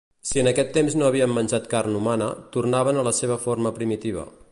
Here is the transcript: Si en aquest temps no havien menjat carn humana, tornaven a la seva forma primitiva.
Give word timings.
Si 0.27 0.39
en 0.43 0.47
aquest 0.51 0.71
temps 0.77 0.95
no 1.01 1.09
havien 1.09 1.35
menjat 1.35 1.67
carn 1.75 1.99
humana, 1.99 2.31
tornaven 2.57 3.03
a 3.03 3.07
la 3.09 3.13
seva 3.19 3.39
forma 3.45 3.77
primitiva. 3.77 4.27